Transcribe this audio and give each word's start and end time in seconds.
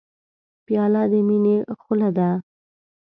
پیاله 0.65 1.03
د 1.11 1.13
مینې 1.27 1.55
خوله 1.81 2.09
ده. 2.17 2.29